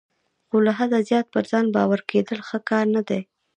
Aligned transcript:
خو 0.47 0.55
له 0.65 0.71
حده 0.79 0.99
زیات 1.09 1.25
پر 1.33 1.43
ځان 1.51 1.65
باوري 1.75 2.03
کیدل 2.11 2.39
ښه 2.47 2.57
کار 2.69 2.85
نه 2.95 3.01
دی. 3.09 3.21